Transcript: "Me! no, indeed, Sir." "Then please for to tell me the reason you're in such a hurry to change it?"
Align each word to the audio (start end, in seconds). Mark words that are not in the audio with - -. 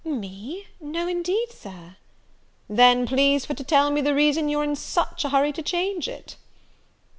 "Me! 0.03 0.65
no, 0.79 1.07
indeed, 1.07 1.51
Sir." 1.51 1.95
"Then 2.67 3.05
please 3.05 3.45
for 3.45 3.53
to 3.53 3.63
tell 3.63 3.91
me 3.91 4.01
the 4.01 4.15
reason 4.15 4.49
you're 4.49 4.63
in 4.63 4.75
such 4.75 5.23
a 5.23 5.29
hurry 5.29 5.53
to 5.53 5.61
change 5.61 6.07
it?" 6.07 6.37